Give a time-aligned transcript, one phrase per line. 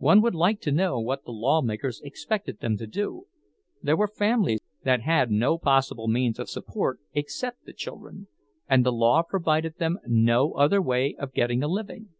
[0.00, 3.28] One would like to know what the lawmakers expected them to do;
[3.82, 8.26] there were families that had no possible means of support except the children,
[8.68, 12.10] and the law provided them no other way of getting a living.